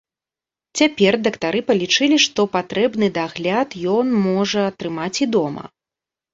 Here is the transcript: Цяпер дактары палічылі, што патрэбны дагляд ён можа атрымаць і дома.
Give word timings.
Цяпер 0.79 1.17
дактары 1.27 1.59
палічылі, 1.67 2.17
што 2.25 2.47
патрэбны 2.57 3.11
дагляд 3.21 3.79
ён 3.99 4.19
можа 4.27 4.67
атрымаць 4.73 5.15
і 5.23 5.33
дома. 5.39 5.63